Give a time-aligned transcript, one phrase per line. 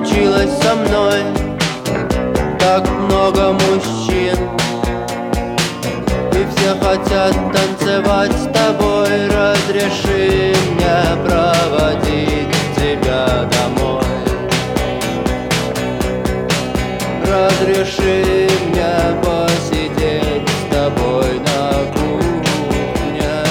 [0.00, 1.22] случилось со мной.
[2.58, 4.36] Так много мужчин.
[6.32, 9.28] И все хотят танцевать с тобой.
[9.28, 14.04] Разреши мне проводить тебя домой.
[17.26, 23.44] Разреши мне посидеть с тобой на кухне.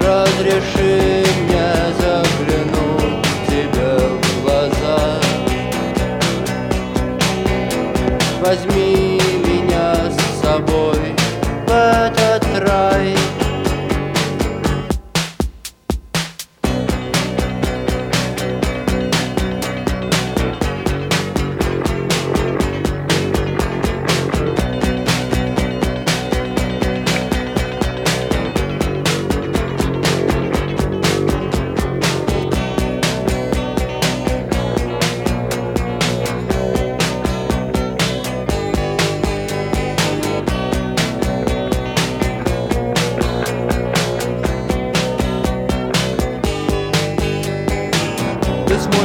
[0.00, 1.21] Разреши
[8.42, 9.11] Возьми меня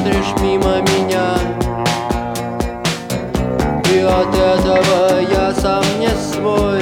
[0.07, 1.37] смотришь мимо меня.
[3.93, 6.81] И от этого я сам не свой.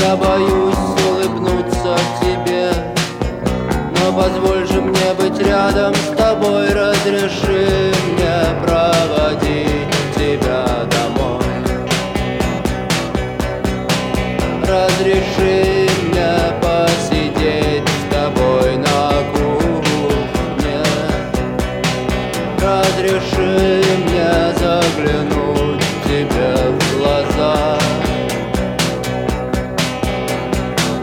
[0.00, 0.74] Я боюсь
[1.10, 2.70] улыбнуться тебе.
[3.98, 6.68] Но позволь же мне быть рядом с тобой.
[6.72, 9.53] Разреши мне проводить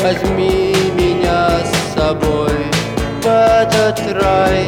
[0.03, 2.49] Возьми меня с собой
[3.21, 4.65] в этот рай.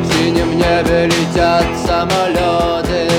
[0.00, 3.10] В синем небе летят самолеты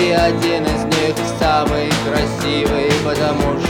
[0.00, 3.67] И один из них самый красивый Потому что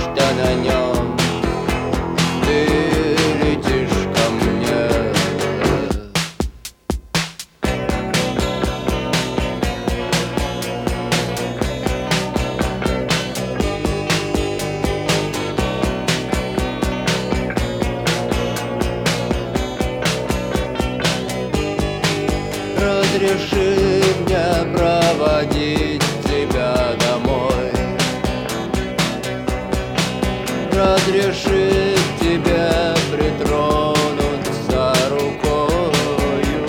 [23.20, 27.72] Разреши мне проводить тебя домой.
[30.72, 36.62] Разреши тебе притронуться рукою.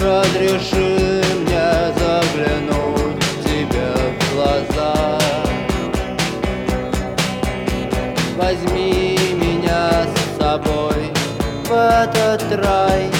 [0.00, 5.18] Разреши мне заглянуть тебе в глаза.
[8.36, 11.12] Возьми меня с собой
[11.68, 13.10] в этот рай